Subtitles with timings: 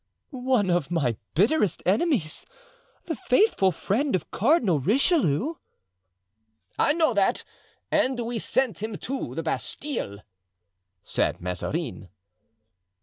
[0.31, 5.57] "One of my bitterest enemies—the faithful friend of Cardinal Richelieu."
[6.79, 7.43] "I know that,
[7.91, 10.23] and we sent him to the Bastile,"
[11.03, 12.09] said Mazarin.